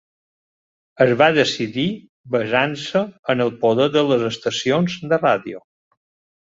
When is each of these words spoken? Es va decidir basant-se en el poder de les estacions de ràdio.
Es 1.05 1.11
va 1.19 1.27
decidir 1.35 1.85
basant-se 2.37 3.03
en 3.35 3.47
el 3.47 3.55
poder 3.67 3.89
de 3.99 4.05
les 4.11 4.27
estacions 4.33 4.99
de 5.15 5.25
ràdio. 5.25 5.67